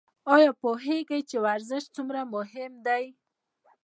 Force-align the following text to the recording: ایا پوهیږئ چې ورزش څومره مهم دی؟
ایا 0.35 0.51
پوهیږئ 0.61 1.21
چې 1.29 1.37
ورزش 1.45 1.83
څومره 1.95 2.21
مهم 2.33 2.71
دی؟ 2.85 3.05